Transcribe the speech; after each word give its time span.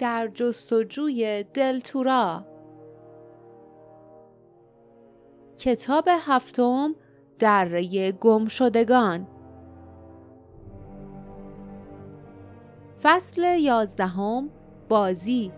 در 0.00 0.28
جستجوی 0.34 1.44
دلتورا 1.54 2.46
کتاب 5.58 6.08
هفتم 6.08 6.94
دره 7.38 8.12
گم 8.12 8.46
شدگان 8.46 9.26
فصل 13.02 13.58
یازدهم 13.60 14.50
بازی. 14.88 15.52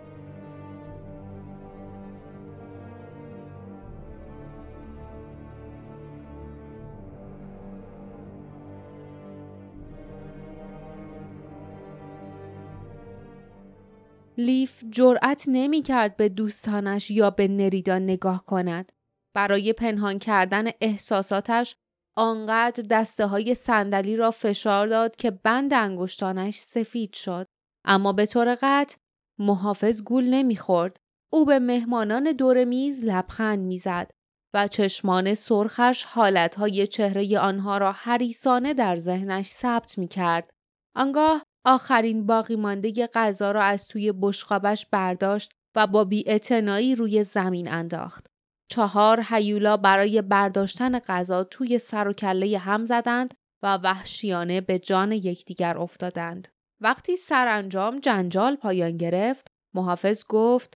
لیف 14.38 14.84
جرأت 14.90 15.44
نمی 15.48 15.82
کرد 15.82 16.16
به 16.16 16.28
دوستانش 16.28 17.10
یا 17.10 17.30
به 17.30 17.48
نریدا 17.48 17.98
نگاه 17.98 18.44
کند. 18.46 18.92
برای 19.34 19.72
پنهان 19.72 20.18
کردن 20.18 20.64
احساساتش 20.80 21.76
آنقدر 22.16 22.82
دسته 22.90 23.26
های 23.26 23.54
صندلی 23.54 24.16
را 24.16 24.30
فشار 24.30 24.86
داد 24.86 25.16
که 25.16 25.30
بند 25.30 25.74
انگشتانش 25.74 26.58
سفید 26.58 27.12
شد. 27.12 27.46
اما 27.84 28.12
به 28.12 28.26
طور 28.26 28.58
قطع 28.62 28.96
محافظ 29.38 30.02
گول 30.02 30.24
نمی‌خورد. 30.24 30.96
او 31.32 31.44
به 31.44 31.58
مهمانان 31.58 32.32
دور 32.32 32.64
میز 32.64 33.04
لبخند 33.04 33.58
می‌زد 33.58 34.10
و 34.54 34.68
چشمان 34.68 35.34
سرخش 35.34 36.04
حالتهای 36.04 36.86
چهره 36.86 37.38
آنها 37.38 37.78
را 37.78 37.92
حریسانه 37.92 38.74
در 38.74 38.96
ذهنش 38.96 39.46
ثبت 39.46 39.98
می 39.98 40.08
کرد. 40.08 40.50
آنگاه 40.96 41.42
آخرین 41.64 42.26
باقی 42.26 42.56
مانده 42.56 43.06
غذا 43.14 43.52
را 43.52 43.62
از 43.62 43.86
توی 43.86 44.12
بشقابش 44.12 44.86
برداشت 44.86 45.52
و 45.76 45.86
با 45.86 46.04
بیاعتنایی 46.04 46.94
روی 46.94 47.24
زمین 47.24 47.72
انداخت. 47.72 48.26
چهار 48.70 49.24
هیولا 49.28 49.76
برای 49.76 50.22
برداشتن 50.22 50.98
غذا 50.98 51.44
توی 51.44 51.78
سر 51.78 52.08
و 52.08 52.12
کله 52.12 52.58
هم 52.58 52.84
زدند 52.84 53.34
و 53.62 53.76
وحشیانه 53.76 54.60
به 54.60 54.78
جان 54.78 55.12
یکدیگر 55.12 55.78
افتادند. 55.78 56.48
وقتی 56.80 57.16
سرانجام 57.16 57.98
جنجال 57.98 58.56
پایان 58.56 58.96
گرفت، 58.96 59.46
محافظ 59.74 60.24
گفت 60.28 60.74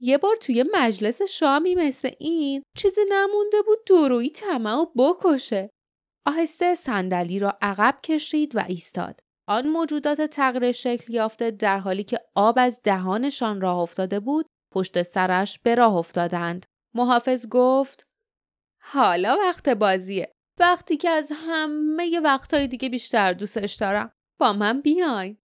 یه 0.00 0.18
بار 0.18 0.36
توی 0.36 0.64
مجلس 0.74 1.22
شامی 1.22 1.74
مثل 1.74 2.10
این 2.18 2.62
چیزی 2.76 3.00
نمونده 3.08 3.62
بود 3.66 3.78
دورویی 3.86 4.30
طمع 4.30 4.74
و 4.74 4.86
بکشه. 4.96 5.70
آهسته 6.26 6.74
صندلی 6.74 7.38
را 7.38 7.58
عقب 7.62 7.98
کشید 8.02 8.56
و 8.56 8.64
ایستاد. 8.68 9.20
آن 9.48 9.68
موجودات 9.68 10.20
تغییر 10.20 10.72
شکل 10.72 11.14
یافته 11.14 11.50
در 11.50 11.78
حالی 11.78 12.04
که 12.04 12.20
آب 12.34 12.54
از 12.58 12.80
دهانشان 12.84 13.60
راه 13.60 13.78
افتاده 13.78 14.20
بود 14.20 14.46
پشت 14.74 15.02
سرش 15.02 15.58
به 15.58 15.74
راه 15.74 15.94
افتادند. 15.94 16.66
محافظ 16.94 17.48
گفت 17.48 18.04
حالا 18.82 19.36
وقت 19.40 19.68
بازیه. 19.68 20.32
وقتی 20.60 20.96
که 20.96 21.08
از 21.08 21.32
همه 21.34 22.20
وقتهای 22.20 22.66
دیگه 22.66 22.88
بیشتر 22.88 23.32
دوستش 23.32 23.74
دارم. 23.74 24.12
با 24.40 24.52
من 24.52 24.80
بیاین. 24.80 25.38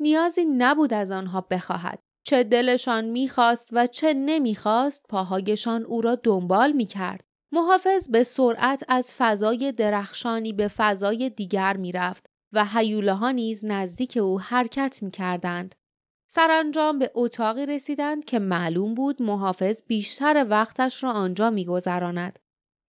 نیازی 0.00 0.44
نبود 0.44 0.94
از 0.94 1.10
آنها 1.10 1.40
بخواهد. 1.40 1.98
چه 2.26 2.44
دلشان 2.44 3.04
می‌خواست 3.04 3.68
و 3.72 3.86
چه 3.86 4.14
نمی‌خواست 4.14 5.06
پاهایشان 5.08 5.84
او 5.84 6.00
را 6.00 6.14
دنبال 6.14 6.72
می‌کرد. 6.72 7.24
محافظ 7.52 8.08
به 8.08 8.22
سرعت 8.22 8.84
از 8.88 9.14
فضای 9.14 9.72
درخشانی 9.72 10.52
به 10.52 10.68
فضای 10.68 11.30
دیگر 11.30 11.76
می‌رفت 11.76 12.26
و 12.56 12.64
حیوله 12.64 13.12
ها 13.12 13.30
نیز 13.30 13.64
نزدیک 13.64 14.16
او 14.16 14.40
حرکت 14.40 15.02
می 15.02 15.10
کردند. 15.10 15.74
سرانجام 16.28 16.98
به 16.98 17.10
اتاقی 17.14 17.66
رسیدند 17.66 18.24
که 18.24 18.38
معلوم 18.38 18.94
بود 18.94 19.22
محافظ 19.22 19.82
بیشتر 19.86 20.46
وقتش 20.50 21.04
را 21.04 21.10
آنجا 21.10 21.50
میگذراند. 21.50 22.38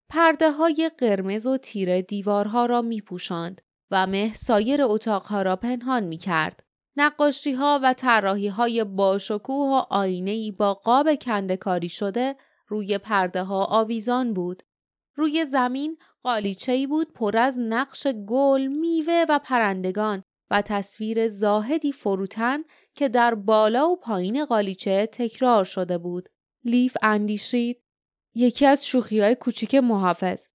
پرده 0.08 0.50
های 0.50 0.90
قرمز 0.98 1.46
و 1.46 1.56
تیره 1.56 2.02
دیوارها 2.02 2.66
را 2.66 2.82
می 2.82 3.00
پوشند 3.00 3.60
و 3.90 4.06
مه 4.06 4.34
سایر 4.34 4.82
اتاقها 4.82 5.42
را 5.42 5.56
پنهان 5.56 6.04
می 6.04 6.18
کرد. 6.18 6.62
نقاشی 6.96 7.52
ها 7.52 7.80
و 7.82 7.92
طراحی 7.92 8.48
های 8.48 8.84
باشکوه 8.84 9.68
و 9.68 9.82
آینه 9.90 10.52
با 10.52 10.74
قاب 10.74 11.14
کندکاری 11.14 11.88
شده 11.88 12.36
روی 12.68 12.98
پرده 12.98 13.42
ها 13.42 13.64
آویزان 13.64 14.32
بود. 14.32 14.62
روی 15.14 15.44
زمین 15.44 15.98
قالیچه‌ای 16.24 16.86
بود 16.86 17.12
پر 17.12 17.36
از 17.36 17.58
نقش 17.58 18.06
گل، 18.06 18.66
میوه 18.66 19.24
و 19.28 19.40
پرندگان 19.44 20.22
و 20.50 20.62
تصویر 20.62 21.28
زاهدی 21.28 21.92
فروتن 21.92 22.58
که 22.94 23.08
در 23.08 23.34
بالا 23.34 23.88
و 23.88 23.96
پایین 23.96 24.44
قالیچه 24.44 25.08
تکرار 25.12 25.64
شده 25.64 25.98
بود. 25.98 26.28
لیف 26.64 26.96
اندیشید. 27.02 27.82
یکی 28.34 28.66
از 28.66 28.86
شوخی 28.86 29.20
های 29.20 29.34
کوچیک 29.34 29.74
محافظ. 29.74 30.46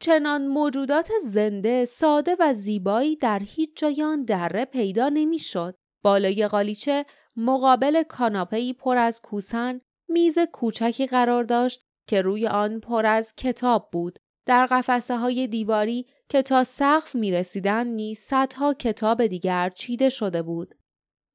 چنان 0.00 0.46
موجودات 0.46 1.10
زنده، 1.24 1.84
ساده 1.84 2.36
و 2.40 2.54
زیبایی 2.54 3.16
در 3.16 3.42
هیچ 3.44 3.70
جای 3.76 4.02
آن 4.02 4.24
دره 4.24 4.64
پیدا 4.64 5.08
نمی‌شد. 5.08 5.74
بالای 6.04 6.48
قالیچه 6.48 7.06
مقابل 7.36 8.02
کاناپه‌ای 8.02 8.72
پر 8.72 8.96
از 8.96 9.20
کوسن، 9.20 9.80
میز 10.08 10.38
کوچکی 10.52 11.06
قرار 11.06 11.44
داشت 11.44 11.82
که 12.08 12.22
روی 12.22 12.46
آن 12.46 12.80
پر 12.80 13.06
از 13.06 13.34
کتاب 13.36 13.88
بود. 13.92 14.18
در 14.46 14.66
قفسه 14.66 15.16
های 15.16 15.46
دیواری 15.46 16.06
که 16.28 16.42
تا 16.42 16.64
سقف 16.64 17.14
می 17.14 17.32
رسیدن 17.32 17.86
نیز 17.86 18.18
صدها 18.18 18.74
کتاب 18.74 19.26
دیگر 19.26 19.68
چیده 19.68 20.08
شده 20.08 20.42
بود. 20.42 20.74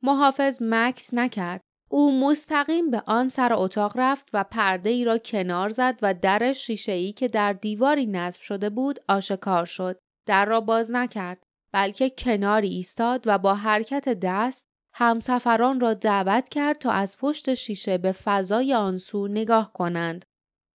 محافظ 0.03 0.57
مکس 0.61 1.13
نکرد. 1.13 1.61
او 1.91 2.19
مستقیم 2.19 2.89
به 2.91 3.03
آن 3.05 3.29
سر 3.29 3.53
اتاق 3.53 3.93
رفت 3.95 4.29
و 4.33 4.43
پرده 4.43 4.89
ای 4.89 5.05
را 5.05 5.17
کنار 5.17 5.69
زد 5.69 5.99
و 6.01 6.13
در 6.13 6.53
شیشه 6.53 6.91
ای 6.91 7.11
که 7.11 7.27
در 7.27 7.53
دیواری 7.53 8.05
نصب 8.05 8.41
شده 8.41 8.69
بود 8.69 8.99
آشکار 9.07 9.65
شد. 9.65 9.99
در 10.27 10.45
را 10.45 10.61
باز 10.61 10.91
نکرد 10.91 11.43
بلکه 11.73 12.09
کناری 12.09 12.67
ایستاد 12.67 13.23
و 13.25 13.37
با 13.37 13.55
حرکت 13.55 14.19
دست 14.21 14.65
همسفران 14.93 15.79
را 15.79 15.93
دعوت 15.93 16.49
کرد 16.49 16.77
تا 16.77 16.91
از 16.91 17.17
پشت 17.17 17.53
شیشه 17.53 17.97
به 17.97 18.11
فضای 18.11 18.73
آن 18.73 18.97
سو 18.97 19.27
نگاه 19.27 19.73
کنند. 19.73 20.25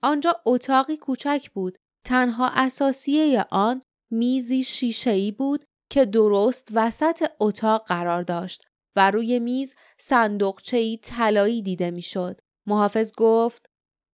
آنجا 0.03 0.41
اتاقی 0.47 0.97
کوچک 0.97 1.51
بود 1.51 1.79
تنها 2.05 2.51
اساسیه 2.55 3.47
آن 3.51 3.83
میزی 4.11 4.63
شیشه‌ای 4.63 5.33
بود 5.33 5.65
که 5.91 6.05
درست 6.05 6.69
وسط 6.73 7.27
اتاق 7.41 7.87
قرار 7.87 8.23
داشت 8.23 8.63
و 8.97 9.11
روی 9.11 9.39
میز 9.39 9.75
صندوقچه‌ای 9.99 10.99
طلایی 11.03 11.63
دیده 11.63 11.91
می‌شد. 11.91 12.41
محافظ 12.67 13.13
گفت 13.17 13.67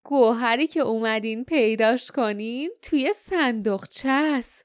گوهری 0.04 0.66
که 0.66 0.80
اومدین 0.80 1.44
پیداش 1.44 2.10
کنین 2.10 2.70
توی 2.82 3.12
صندوقچه 3.12 4.08
است. 4.08 4.64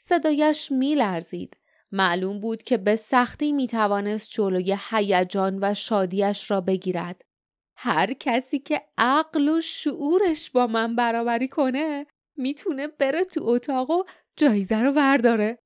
صدایش 0.00 0.72
میلرزید. 0.72 1.56
معلوم 1.92 2.40
بود 2.40 2.62
که 2.62 2.76
به 2.76 2.96
سختی 2.96 3.52
می‌توانست 3.52 4.30
جلوی 4.30 4.76
هیجان 4.90 5.58
و 5.62 5.74
شادیش 5.74 6.50
را 6.50 6.60
بگیرد. 6.60 7.22
هر 7.76 8.12
کسی 8.12 8.58
که 8.58 8.82
عقل 8.98 9.48
و 9.48 9.60
شعورش 9.60 10.50
با 10.50 10.66
من 10.66 10.96
برابری 10.96 11.48
کنه 11.48 12.06
می‌تونه 12.42 12.88
بره 12.88 13.24
تو 13.24 13.40
اتاق 13.44 13.90
و 13.90 14.02
جایزه 14.36 14.82
رو 14.82 14.92
ورداره. 14.92 15.58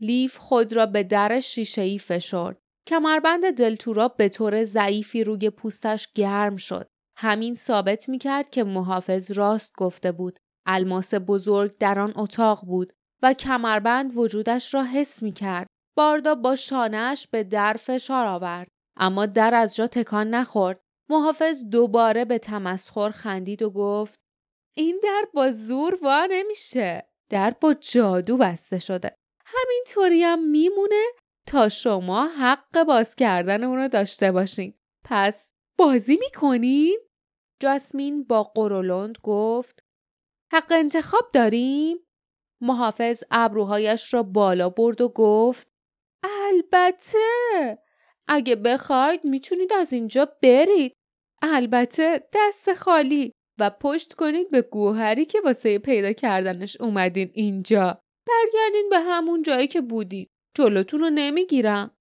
لیف 0.00 0.36
خود 0.36 0.72
را 0.72 0.86
به 0.86 1.02
در 1.02 1.40
شیشه 1.40 1.82
ای 1.82 1.98
فشرد. 1.98 2.58
کمربند 2.88 3.50
دلتورا 3.50 4.08
به 4.08 4.28
طور 4.28 4.64
ضعیفی 4.64 5.24
روی 5.24 5.50
پوستش 5.50 6.08
گرم 6.14 6.56
شد. 6.56 6.88
همین 7.16 7.54
ثابت 7.54 8.08
می‌کرد 8.08 8.50
که 8.50 8.64
محافظ 8.64 9.30
راست 9.30 9.72
گفته 9.76 10.12
بود. 10.12 10.38
الماس 10.66 11.14
بزرگ 11.14 11.78
در 11.78 12.00
آن 12.00 12.12
اتاق 12.16 12.64
بود 12.64 12.92
و 13.22 13.34
کمربند 13.34 14.16
وجودش 14.16 14.74
را 14.74 14.84
حس 14.84 15.22
می‌کرد. 15.22 15.66
باردا 15.96 16.34
با 16.34 16.56
شانهش 16.56 17.26
به 17.32 17.44
در 17.44 17.72
فشار 17.72 18.26
آورد. 18.26 18.68
اما 18.96 19.26
در 19.26 19.54
از 19.54 19.76
جا 19.76 19.86
تکان 19.86 20.30
نخورد. 20.30 20.80
محافظ 21.10 21.62
دوباره 21.62 22.24
به 22.24 22.38
تمسخر 22.38 23.10
خندید 23.10 23.62
و 23.62 23.70
گفت 23.70 24.20
این 24.76 25.00
در 25.02 25.28
با 25.34 25.50
زور 25.50 25.98
وا 26.02 26.26
نمیشه. 26.30 27.08
در 27.30 27.54
با 27.60 27.74
جادو 27.74 28.36
بسته 28.36 28.78
شده. 28.78 29.14
همینطوری 29.44 30.22
هم 30.22 30.48
میمونه 30.50 31.04
تا 31.46 31.68
شما 31.68 32.26
حق 32.26 32.84
باز 32.84 33.14
کردن 33.14 33.64
اون 33.64 33.76
رو 33.76 33.88
داشته 33.88 34.32
باشین. 34.32 34.74
پس 35.04 35.52
بازی 35.78 36.16
می‌کنین؟ 36.16 36.98
جاسمین 37.62 38.24
با 38.24 38.42
قرولند 38.42 39.18
گفت 39.22 39.80
حق 40.52 40.72
انتخاب 40.72 41.30
داریم؟ 41.32 41.98
محافظ 42.62 43.24
ابروهایش 43.30 44.14
را 44.14 44.22
بالا 44.22 44.68
برد 44.68 45.00
و 45.00 45.08
گفت 45.08 45.68
البته. 46.24 47.78
اگه 48.28 48.56
بخواید 48.56 49.24
می‌تونید 49.24 49.72
از 49.72 49.92
اینجا 49.92 50.24
برید. 50.42 50.92
البته 51.42 52.28
دست 52.34 52.74
خالی. 52.74 53.32
و 53.60 53.70
پشت 53.70 54.12
کنید 54.12 54.50
به 54.50 54.62
گوهری 54.62 55.24
که 55.24 55.40
واسه 55.40 55.78
پیدا 55.78 56.12
کردنش 56.12 56.80
اومدین 56.80 57.30
اینجا. 57.34 58.02
برگردین 58.26 58.88
به 58.90 59.00
همون 59.00 59.42
جایی 59.42 59.66
که 59.66 59.80
بودید. 59.80 60.30
جلوتون 60.54 61.00
رو 61.00 61.10
نمی‌گیرم. 61.10 61.96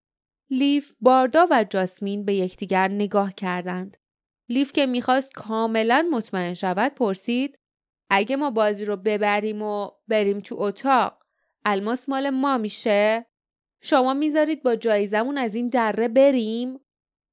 لیف، 0.50 0.92
باردا 1.02 1.48
و 1.52 1.66
جاسمین 1.70 2.26
به 2.26 2.34
یکدیگر 2.34 2.88
نگاه 2.88 3.34
کردند. 3.34 3.98
لیف 4.50 4.72
که 4.72 4.86
می‌خواست 4.86 5.34
کاملا 5.34 6.08
مطمئن 6.12 6.54
شود 6.54 6.96
پرسید 6.96 7.60
اگه 8.10 8.36
ما 8.36 8.52
بازی 8.52 8.86
رو 8.86 8.96
ببریم 8.96 9.62
و 9.62 9.92
بریم 10.08 10.40
تو 10.40 10.56
اتاق 10.60 11.24
الماس 11.66 12.10
مال 12.10 12.30
ما 12.30 12.58
میشه؟ 12.58 13.26
شما 13.82 14.14
می‌ذارید 14.14 14.64
با 14.64 14.76
جایزمون 14.76 15.38
از 15.38 15.56
این 15.56 15.70
دره 15.70 16.08
بریم؟ 16.08 16.80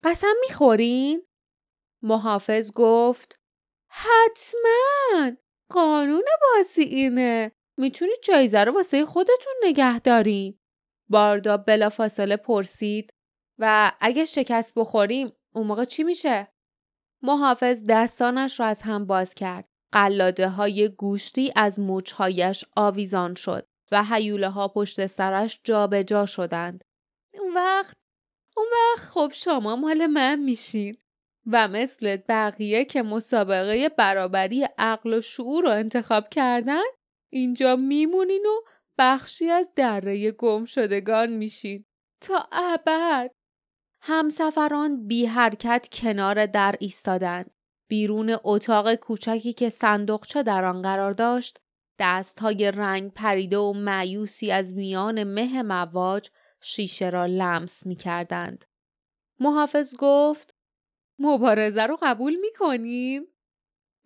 قسم 0.05 0.35
می‌خورین؟ 0.41 1.23
محافظ 2.03 2.73
گفت 2.73 3.41
حتما 3.99 5.37
قانون 5.71 6.25
بازی 6.43 6.83
اینه 6.83 7.53
می‌تونید 7.79 8.17
جایزه 8.23 8.65
رو 8.65 8.73
واسه 8.73 9.05
خودتون 9.05 9.53
نگه 9.65 9.99
دارین 9.99 10.59
باردا 11.11 11.57
بلافاصله 11.57 12.37
پرسید 12.37 13.11
و 13.59 13.93
اگه 14.01 14.25
شکست 14.25 14.73
بخوریم 14.77 15.33
اون 15.55 15.67
موقع 15.67 15.85
چی 15.85 16.03
میشه؟ 16.03 16.49
محافظ 17.23 17.83
دستانش 17.89 18.61
را 18.61 18.67
از 18.67 18.83
هم 18.83 19.07
باز 19.07 19.35
کرد. 19.35 19.69
قلاده 19.93 20.49
های 20.49 20.89
گوشتی 20.89 21.53
از 21.57 21.81
موچهایش 21.81 22.65
آویزان 22.77 23.35
شد 23.35 23.67
و 23.93 24.05
حیوله 24.05 24.49
ها 24.49 24.69
پشت 24.69 25.07
سرش 25.07 25.61
جابجا 25.65 26.03
جا 26.03 26.27
شدند. 26.27 26.85
اون 27.35 27.55
وقت 27.55 27.97
اون 28.57 28.67
وقت 28.73 29.07
خب 29.07 29.31
شما 29.35 29.77
مال 29.77 30.07
من 30.07 30.39
میشین 30.39 30.97
و 31.47 31.69
مثل 31.69 32.17
بقیه 32.17 32.85
که 32.85 33.03
مسابقه 33.03 33.89
برابری 33.89 34.69
عقل 34.79 35.15
و 35.15 35.21
شعور 35.21 35.63
رو 35.63 35.71
انتخاب 35.71 36.29
کردن 36.29 36.83
اینجا 37.33 37.77
میمونین 37.77 38.47
و 38.47 38.71
بخشی 38.99 39.51
از 39.51 39.69
دره 39.77 40.31
گم 40.31 40.65
شدگان 40.65 41.31
میشین. 41.31 41.85
تا 42.21 42.49
ابد. 42.53 43.31
همسفران 44.01 45.07
بی 45.07 45.27
حرکت 45.27 45.89
کنار 45.93 46.47
در 46.47 46.75
ایستادند. 46.81 47.51
بیرون 47.89 48.37
اتاق 48.45 48.95
کوچکی 48.95 49.53
که 49.53 49.71
صندوقچه 49.71 50.43
در 50.43 50.65
آن 50.65 50.83
قرار 50.83 51.13
داشت 51.13 51.59
دستهای 51.99 52.71
رنگ 52.71 53.13
پریده 53.13 53.59
و 53.59 53.73
معیوسی 53.73 54.51
از 54.51 54.75
میان 54.75 55.25
مه 55.25 55.63
مواج 55.63 56.31
شیشه 56.61 57.11
را 57.11 57.27
لمس 57.27 57.87
می 57.87 57.97
کردند. 57.97 58.65
محافظ 59.41 59.95
گفت 59.99 60.56
مبارزه 61.19 61.87
رو 61.87 61.99
قبول 62.03 62.35
می 62.35 62.53
کنیم؟ 62.59 63.23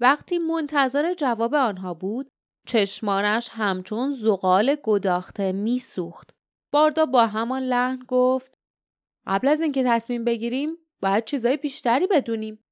وقتی 0.00 0.38
منتظر 0.38 1.14
جواب 1.14 1.54
آنها 1.54 1.94
بود 1.94 2.30
چشمانش 2.66 3.48
همچون 3.52 4.12
زغال 4.12 4.76
گداخته 4.82 5.52
میسوخت. 5.52 6.30
باردا 6.72 7.06
با 7.06 7.26
همان 7.26 7.62
لحن 7.62 7.98
گفت 8.08 8.54
قبل 9.26 9.48
از 9.48 9.60
اینکه 9.60 9.84
تصمیم 9.86 10.24
بگیریم 10.24 10.76
باید 11.02 11.24
چیزای 11.24 11.56
بیشتری 11.56 12.06
بدونیم. 12.06 12.64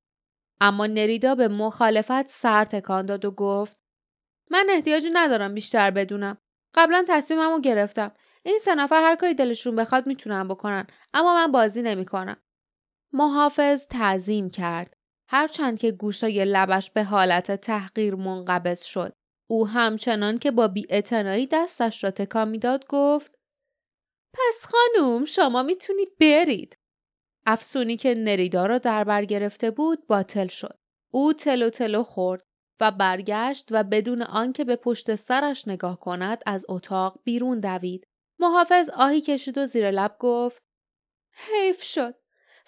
اما 0.61 0.87
نریدا 0.87 1.35
به 1.35 1.49
مخالفت 1.49 2.27
سر 2.27 2.65
تکان 2.65 3.07
داد 3.07 3.25
و 3.25 3.31
گفت 3.31 3.81
من 4.51 4.67
احتیاجی 4.71 5.11
ندارم 5.13 5.55
بیشتر 5.55 5.91
بدونم. 5.91 6.39
قبلا 6.75 7.05
تصمیممو 7.09 7.61
گرفتم. 7.61 8.13
این 8.43 8.59
سه 8.59 8.75
نفر 8.75 9.03
هر 9.03 9.17
کاری 9.17 9.35
دلشون 9.35 9.77
بخواد 9.77 10.07
می‌تونن 10.07 10.49
بکنن 10.49 10.87
اما 11.15 11.35
من 11.35 11.53
بازی 11.53 11.83
نمی‌کنم. 11.83 12.37
محافظ 13.13 13.87
تعظیم 13.87 14.51
کرد. 14.51 14.95
هرچند 15.29 15.79
که 15.79 15.93
گوشای 15.93 16.45
لبش 16.45 16.91
به 16.91 17.05
حالت 17.05 17.53
تحقیر 17.53 18.15
منقبض 18.15 18.83
شد. 18.85 19.13
او 19.51 19.69
همچنان 19.69 20.39
که 20.39 20.51
با 20.51 20.69
بیاعتنایی 20.69 21.47
دستش 21.47 22.05
را 22.05 22.11
تکان 22.11 22.49
می‌داد 22.49 22.87
گفت 22.89 23.35
پس 24.35 24.67
خانوم 24.67 25.25
شما 25.25 25.63
می‌تونید 25.63 26.09
برید. 26.21 26.77
افسونی 27.47 27.97
که 27.97 28.15
نریدا 28.15 28.67
را 28.67 28.79
در 28.79 29.05
بر 29.05 29.25
گرفته 29.25 29.71
بود 29.71 30.07
باطل 30.07 30.47
شد. 30.47 30.79
او 31.13 31.33
تلو 31.33 31.71
تلو 31.71 32.03
خورد 32.03 32.43
و 32.81 32.91
برگشت 32.91 33.69
و 33.71 33.85
بدون 33.85 34.23
آنکه 34.23 34.65
به 34.65 34.77
پشت 34.77 35.15
سرش 35.15 35.69
نگاه 35.69 36.01
کند 36.01 36.43
از 36.47 36.67
اتاق 36.69 37.21
بیرون 37.25 37.61
دوید. 37.61 38.05
محافظ 38.41 38.91
آهی 38.91 39.21
کشید 39.21 39.59
و 39.59 39.67
زیر 39.67 39.91
لب 39.91 40.17
گفت 40.19 40.63
حیف 41.33 41.83
شد. 41.83 42.15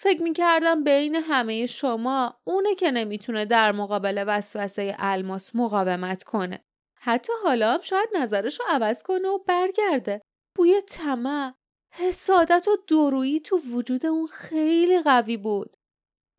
فکر 0.03 0.23
می 0.23 0.33
کردم 0.33 0.83
بین 0.83 1.15
همه 1.15 1.65
شما 1.65 2.39
اونه 2.43 2.75
که 2.75 2.91
نمی‌تونه 2.91 3.45
در 3.45 3.71
مقابل 3.71 4.23
وسوسه 4.27 4.95
الماس 4.99 5.55
مقاومت 5.55 6.23
کنه. 6.23 6.63
حتی 6.99 7.33
حالا 7.43 7.73
هم 7.73 7.81
شاید 7.81 8.09
نظرش 8.15 8.59
رو 8.59 8.65
عوض 8.69 9.03
کنه 9.03 9.27
و 9.27 9.39
برگرده. 9.47 10.21
بوی 10.57 10.81
طمع 10.87 11.53
حسادت 11.93 12.67
و 12.67 12.77
درویی 12.87 13.39
تو 13.39 13.57
وجود 13.57 14.05
اون 14.05 14.27
خیلی 14.27 15.01
قوی 15.01 15.37
بود. 15.37 15.75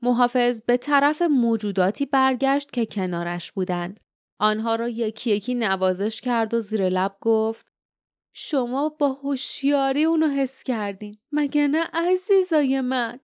محافظ 0.02 0.62
به 0.62 0.76
طرف 0.76 1.22
موجوداتی 1.22 2.06
برگشت 2.06 2.72
که 2.72 2.86
کنارش 2.86 3.52
بودند. 3.52 4.00
آنها 4.40 4.74
را 4.74 4.88
یکی 4.88 5.30
یکی 5.30 5.54
نوازش 5.54 6.20
کرد 6.20 6.54
و 6.54 6.60
زیر 6.60 6.88
لب 6.88 7.16
گفت 7.20 7.66
شما 8.34 8.88
با 8.88 9.08
هوشیاری 9.12 10.04
اونو 10.04 10.26
حس 10.26 10.62
کردین 10.62 11.18
مگه 11.32 11.68
نه 11.68 11.84
عزیزای 11.94 12.80
من 12.80 13.20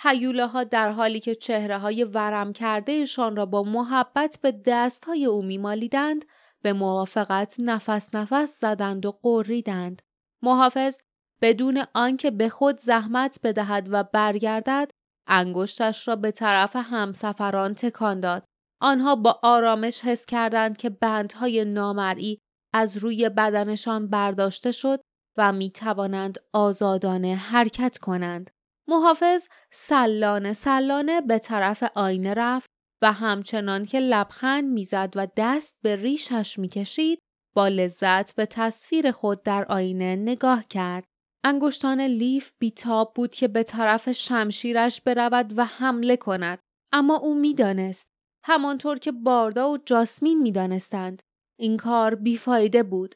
حیوله 0.00 0.46
ها 0.46 0.64
در 0.64 0.92
حالی 0.92 1.20
که 1.20 1.34
چهره 1.34 1.78
های 1.78 2.04
ورم 2.04 2.52
کردهشان 2.52 3.36
را 3.36 3.46
با 3.46 3.62
محبت 3.62 4.38
به 4.42 4.52
دست 4.52 5.04
های 5.04 5.26
او 5.26 5.42
میمالیدند 5.42 6.24
به 6.62 6.72
موافقت 6.72 7.56
نفس 7.58 8.14
نفس 8.14 8.60
زدند 8.60 9.06
و 9.06 9.18
قریدند. 9.22 10.02
محافظ 10.42 10.98
بدون 11.42 11.84
آنکه 11.94 12.30
به 12.30 12.48
خود 12.48 12.78
زحمت 12.78 13.40
بدهد 13.42 13.88
و 13.90 14.04
برگردد 14.04 14.90
انگشتش 15.26 16.08
را 16.08 16.16
به 16.16 16.30
طرف 16.30 16.76
همسفران 16.76 17.74
تکان 17.74 18.20
داد. 18.20 18.44
آنها 18.80 19.16
با 19.16 19.40
آرامش 19.42 20.00
حس 20.00 20.26
کردند 20.26 20.76
که 20.76 20.90
بندهای 20.90 21.64
نامرئی 21.64 22.38
از 22.74 22.96
روی 22.96 23.28
بدنشان 23.28 24.06
برداشته 24.06 24.72
شد 24.72 25.00
و 25.36 25.52
می 25.52 25.70
توانند 25.70 26.38
آزادانه 26.52 27.34
حرکت 27.34 27.98
کنند. 27.98 28.50
محافظ 28.88 29.48
سلانه 29.70 30.52
سلانه 30.52 31.20
به 31.20 31.38
طرف 31.38 31.84
آینه 31.94 32.34
رفت 32.34 32.70
و 33.02 33.12
همچنان 33.12 33.84
که 33.84 34.00
لبخند 34.00 34.64
می‌زد 34.64 35.12
و 35.16 35.28
دست 35.36 35.76
به 35.82 35.96
ریشش 35.96 36.58
می‌کشید 36.58 37.18
با 37.54 37.68
لذت 37.68 38.34
به 38.34 38.46
تصویر 38.46 39.10
خود 39.10 39.42
در 39.42 39.64
آینه 39.64 40.16
نگاه 40.16 40.64
کرد. 40.64 41.04
انگشتان 41.44 42.00
لیف 42.00 42.52
بیتاب 42.58 43.12
بود 43.14 43.34
که 43.34 43.48
به 43.48 43.62
طرف 43.62 44.12
شمشیرش 44.12 45.00
برود 45.00 45.52
و 45.56 45.64
حمله 45.64 46.16
کند. 46.16 46.60
اما 46.92 47.16
او 47.16 47.34
می‌دانست. 47.34 48.08
همانطور 48.44 48.98
که 48.98 49.12
باردا 49.12 49.70
و 49.70 49.78
جاسمین 49.78 50.42
می‌دانستند. 50.42 51.22
این 51.58 51.76
کار 51.76 52.14
بیفایده 52.14 52.82
بود. 52.82 53.14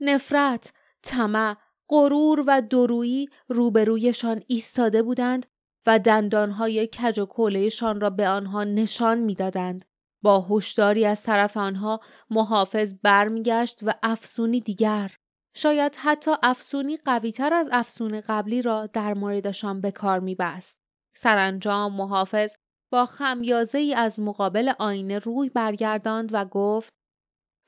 نفرت، 0.00 0.72
طمع، 1.02 1.56
غرور 1.92 2.44
و 2.46 2.62
درویی 2.62 3.28
روبرویشان 3.48 4.42
ایستاده 4.46 5.02
بودند 5.02 5.46
و 5.86 5.98
دندانهای 5.98 6.86
کج 6.86 7.20
و 7.20 7.26
کولهشان 7.26 8.00
را 8.00 8.10
به 8.10 8.28
آنها 8.28 8.64
نشان 8.64 9.18
می‌دادند. 9.18 9.84
با 10.22 10.46
هشداری 10.50 11.06
از 11.06 11.22
طرف 11.22 11.56
آنها 11.56 12.00
محافظ 12.30 12.94
برمیگشت 13.02 13.80
و 13.82 13.94
افسونی 14.02 14.60
دیگر 14.60 15.14
شاید 15.56 15.96
حتی 15.98 16.30
افسونی 16.42 16.96
قویتر 16.96 17.54
از 17.54 17.68
افسون 17.72 18.20
قبلی 18.20 18.62
را 18.62 18.86
در 18.86 19.14
موردشان 19.14 19.80
به 19.80 19.90
کار 19.90 20.20
میبست. 20.20 20.78
سرانجام 21.16 21.96
محافظ 21.96 22.54
با 22.92 23.06
خمیازه 23.06 23.78
ای 23.78 23.94
از 23.94 24.20
مقابل 24.20 24.72
آینه 24.78 25.18
روی 25.18 25.48
برگرداند 25.48 26.30
و 26.32 26.44
گفت 26.44 26.92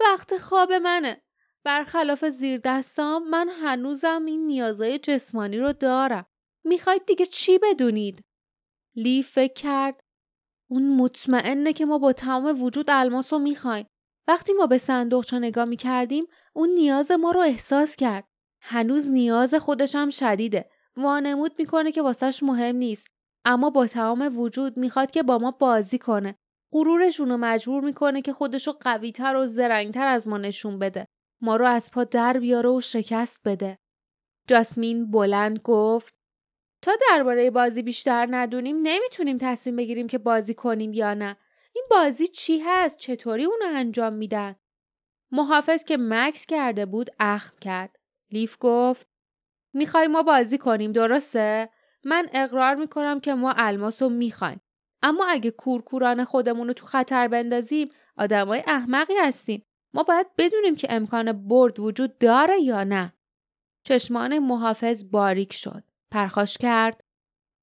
وقت 0.01 0.37
خواب 0.37 0.73
منه. 0.73 1.24
برخلاف 1.65 2.25
زیر 2.25 2.61
دستام 2.65 3.29
من 3.29 3.49
هنوزم 3.49 4.25
این 4.27 4.47
نیازهای 4.47 4.99
جسمانی 4.99 5.59
رو 5.59 5.73
دارم. 5.73 6.27
می‌خواید 6.65 7.07
دیگه 7.07 7.27
چی 7.27 7.59
بدونید؟ 7.59 8.25
لی 8.97 9.23
فکر 9.23 9.53
کرد 9.53 10.01
اون 10.71 10.97
مطمئنه 10.97 11.73
که 11.73 11.87
ما 11.87 11.99
با 11.99 12.13
تمام 12.13 12.63
وجود 12.63 12.91
الماس 12.91 13.33
رو 13.33 13.39
می‌خوایم. 13.39 13.87
وقتی 14.29 14.53
ما 14.53 14.67
به 14.67 14.79
صندوقچه 14.79 15.39
نگاه 15.39 15.65
می‌کردیم 15.65 16.27
اون 16.53 16.69
نیاز 16.69 17.11
ما 17.11 17.31
رو 17.31 17.41
احساس 17.41 17.97
کرد. 17.97 18.25
هنوز 18.61 19.11
نیاز 19.11 19.55
خودش 19.55 19.95
هم 19.95 20.11
شدیده. 20.11 20.71
وانمود 20.97 21.53
می‌کنه 21.59 21.93
که 21.93 22.03
واسهش 22.03 22.43
مهم 22.43 22.77
نیست. 22.77 23.07
اما 23.45 23.71
با 23.71 23.87
تمام 23.87 24.39
وجود 24.39 24.77
می‌خواد 24.77 25.11
که 25.11 25.23
با 25.23 25.39
ما 25.39 25.51
بازی 25.51 25.99
کنه. 25.99 26.35
غرورشون 26.73 27.29
رو 27.29 27.37
مجبور 27.37 27.85
می‌کنه 27.85 28.23
که 28.23 28.33
خودشو 28.33 28.73
قویتر 28.73 29.37
و 29.37 29.47
زرنگتر 29.47 30.07
از 30.07 30.29
ما 30.29 30.39
نشون 30.39 30.79
بده. 30.79 31.07
ما 31.41 31.57
رو 31.57 31.67
از 31.67 31.91
پا 31.91 32.05
در 32.05 32.39
بیاره 32.39 32.71
و 32.71 32.81
شکست 32.81 33.41
بده. 33.45 33.79
جاسمین 34.49 35.11
بلند 35.11 35.59
گفت 35.59 36.15
تا 36.83 36.93
درباره 37.11 37.51
بازی 37.51 37.83
بیشتر 37.83 38.29
ندونیم 38.31 38.77
نمی‌تونیم 38.83 39.39
تصمیم 39.41 39.77
بگیریم 39.77 40.07
که 40.07 40.19
بازی 40.19 40.55
کنیم 40.55 40.93
یا 40.93 41.15
نه. 41.15 41.37
این 41.75 41.85
بازی 41.91 42.27
چی 42.27 42.59
هست؟ 42.59 42.97
چطوری 42.97 43.45
اونو 43.45 43.65
انجام 43.69 44.13
میدن؟ 44.13 44.57
محافظ 45.33 45.85
که 45.85 45.97
مکس 46.01 46.47
کرده 46.47 46.87
بود 46.87 47.11
اخم 47.21 47.57
کرد. 47.61 47.99
لیف 48.31 48.57
گفت 48.61 49.09
می‌خوای 49.73 50.07
ما 50.07 50.23
بازی 50.23 50.59
کنیم 50.59 50.93
درسته؟ 50.93 51.69
من 52.05 52.29
اقرار 52.33 52.75
می‌کنم 52.75 53.21
که 53.21 53.35
ما 53.35 53.55
الماس 53.57 54.03
رو 54.03 54.09
می‌خوایم 54.09 54.61
اما 55.03 55.27
اگه 55.27 55.51
کورکوران 55.51 56.25
خودمون 56.25 56.67
رو 56.67 56.73
تو 56.73 56.87
خطر 56.87 57.29
بندازیم 57.29 57.89
آدمای 58.17 58.63
احمقی 58.67 59.15
هستیم 59.21 59.67
ما 59.95 60.03
باید 60.03 60.27
بدونیم 60.39 60.77
که 60.77 60.87
امکان 60.91 61.49
برد 61.49 61.81
وجود 61.81 62.19
داره 62.19 62.61
یا 62.61 62.85
نه. 62.85 63.13
چشمان 63.87 64.39
محافظ 64.39 65.11
باریک 65.11 65.53
شد. 65.53 65.85
پرخاش 66.11 66.59
کرد. 66.59 67.01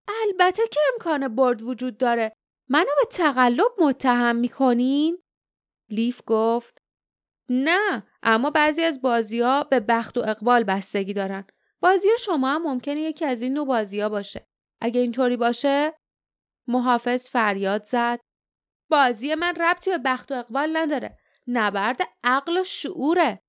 البته 0.07 0.63
که 0.71 0.79
امکان 0.93 1.35
برد 1.35 1.61
وجود 1.61 1.97
داره. 1.97 2.33
منو 2.69 2.85
به 2.99 3.05
تقلب 3.11 3.71
متهم 3.79 4.35
می‌کنین؟ 4.35 5.17
لیف 5.89 6.21
گفت. 6.25 6.77
نه 7.49 8.03
اما 8.23 8.49
بعضی 8.49 8.83
از 8.83 9.01
بازی 9.01 9.41
ها 9.41 9.63
به 9.63 9.79
بخت 9.79 10.17
و 10.17 10.21
اقبال 10.21 10.63
بستگی 10.63 11.13
دارن. 11.13 11.47
بازی 11.81 12.07
شما 12.19 12.49
هم 12.49 12.61
ممکنه 12.61 12.99
یکی 12.99 13.25
از 13.25 13.41
این 13.41 13.53
نوع 13.53 13.67
بازی 13.67 13.99
ها 13.99 14.09
باشه. 14.09 14.47
اگه 14.81 15.01
اینطوری 15.01 15.37
باشه؟ 15.37 15.93
محافظ 16.67 17.29
فریاد 17.29 17.83
زد. 17.83 18.19
بازی 18.89 19.35
من 19.35 19.53
ربطی 19.55 19.89
به 19.89 19.97
بخت 19.97 20.31
و 20.31 20.35
اقبال 20.35 20.77
نداره. 20.77 21.17
نبرد 21.47 22.01
عقل 22.23 22.57
و 22.57 22.63
شعوره. 22.63 23.43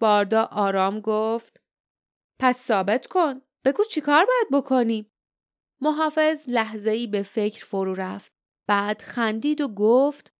باردا 0.00 0.44
آرام 0.44 1.00
گفت 1.00 1.60
پس 2.38 2.66
ثابت 2.66 3.06
کن 3.06 3.40
بگو 3.64 3.84
چیکار 3.84 4.24
باید 4.24 4.62
بکنیم 4.62 5.12
محافظ 5.80 6.48
لحظه 6.48 6.90
ای 6.90 7.06
به 7.06 7.22
فکر 7.22 7.64
فرو 7.64 7.94
رفت 7.94 8.32
بعد 8.66 9.02
خندید 9.02 9.60
و 9.60 9.68
گفت 9.68 10.32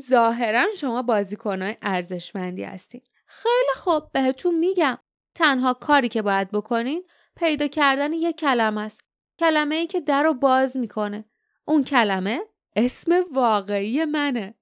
ظاهرا 0.00 0.66
شما 0.76 1.02
بازیکنهای 1.02 1.76
ارزشمندی 1.82 2.62
هستین. 2.64 3.02
خیلی 3.26 3.74
خوب 3.74 4.12
بهتون 4.12 4.58
میگم 4.58 4.98
تنها 5.34 5.74
کاری 5.74 6.08
که 6.08 6.22
باید 6.22 6.50
بکنین 6.50 7.04
پیدا 7.36 7.66
کردن 7.66 8.12
یک 8.12 8.36
کلمه 8.36 8.80
است. 8.80 9.04
کلمه 9.38 9.74
ای 9.74 9.86
که 9.86 10.00
در 10.00 10.22
رو 10.22 10.34
باز 10.34 10.76
می‌کنه. 10.76 11.24
اون 11.64 11.84
کلمه 11.84 12.40
اسم 12.76 13.24
واقعی 13.32 14.04
منه. 14.04 14.54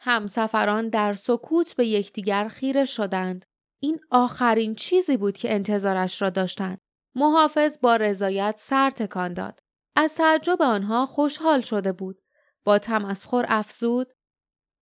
همسفران 0.00 0.88
در 0.88 1.12
سکوت 1.12 1.76
به 1.76 1.86
یکدیگر 1.86 2.48
خیره 2.48 2.84
شدند. 2.84 3.44
این 3.80 4.00
آخرین 4.10 4.74
چیزی 4.74 5.16
بود 5.16 5.36
که 5.36 5.54
انتظارش 5.54 6.22
را 6.22 6.30
داشتند. 6.30 6.80
محافظ 7.14 7.78
با 7.82 7.96
رضایت 7.96 8.54
سر 8.58 8.90
تکان 8.90 9.34
داد. 9.34 9.60
از 9.96 10.14
تعجب 10.14 10.62
آنها 10.62 11.06
خوشحال 11.06 11.60
شده 11.60 11.92
بود. 11.92 12.22
با 12.64 12.78
تمسخر 12.78 13.44
افزود. 13.48 14.12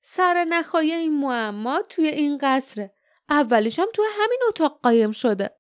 سر 0.03 0.47
نخای 0.49 0.93
این 0.93 1.21
معما 1.21 1.83
توی 1.89 2.07
این 2.07 2.39
قصره 2.41 2.95
اولیش 3.29 3.79
هم 3.79 3.89
توی 3.95 4.05
همین 4.19 4.39
اتاق 4.49 4.81
قایم 4.83 5.11
شده. 5.11 5.57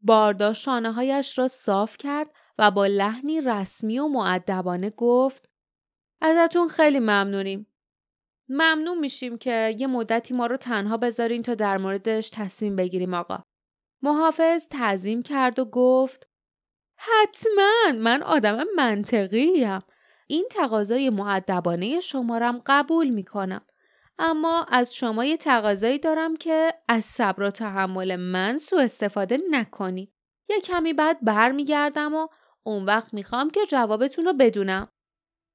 باردا 0.00 0.52
شانه 0.52 0.92
هایش 0.92 1.38
را 1.38 1.48
صاف 1.48 1.96
کرد 1.96 2.30
و 2.58 2.70
با 2.70 2.86
لحنی 2.86 3.40
رسمی 3.40 3.98
و 3.98 4.08
معدبانه 4.08 4.90
گفت 4.90 5.50
ازتون 6.20 6.68
خیلی 6.68 7.00
ممنونیم. 7.00 7.66
ممنون 8.48 8.98
میشیم 8.98 9.38
که 9.38 9.76
یه 9.78 9.86
مدتی 9.86 10.34
ما 10.34 10.46
رو 10.46 10.56
تنها 10.56 10.96
بذارین 10.96 11.42
تا 11.42 11.54
در 11.54 11.76
موردش 11.76 12.30
تصمیم 12.30 12.76
بگیریم 12.76 13.14
آقا. 13.14 13.42
محافظ 14.02 14.68
تعظیم 14.68 15.22
کرد 15.22 15.58
و 15.58 15.64
گفت 15.64 16.28
حتما 16.96 17.98
من 17.98 18.22
آدم 18.22 18.64
منطقیم. 18.76 19.80
این 20.26 20.46
تقاضای 20.50 21.10
معدبانه 21.10 22.00
شمارم 22.00 22.62
قبول 22.66 23.08
می‌کنم. 23.08 23.60
اما 24.18 24.66
از 24.68 24.94
شما 24.94 25.24
یه 25.24 25.36
تقاضایی 25.36 25.98
دارم 25.98 26.36
که 26.36 26.74
از 26.88 27.04
صبر 27.04 27.42
و 27.42 27.50
تحمل 27.50 28.16
من 28.16 28.58
سوء 28.58 28.82
استفاده 28.82 29.38
نکنی. 29.50 30.12
یه 30.48 30.60
کمی 30.60 30.92
بعد 30.92 31.18
برمیگردم 31.22 32.14
و 32.14 32.26
اون 32.62 32.84
وقت 32.84 33.14
می‌خوام 33.14 33.50
که 33.50 33.60
جوابتون 33.68 34.24
رو 34.24 34.32
بدونم. 34.32 34.88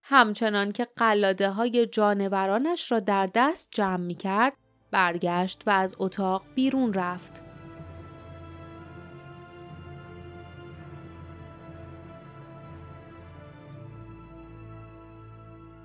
همچنان 0.06 0.72
که 0.72 0.88
قلاده 0.96 1.50
های 1.50 1.88
جانورانش 1.88 2.92
را 2.92 3.00
در 3.00 3.30
دست 3.36 3.68
جمع 3.72 3.98
می‌کرد 3.98 4.54
برگشت 4.92 5.64
و 5.66 5.70
از 5.70 5.96
اتاق 6.00 6.44
بیرون 6.56 6.94
رفت. 6.94 7.42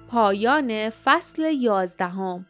پایان 0.08 0.90
فصل 0.90 1.42
یازدهم. 1.42 2.46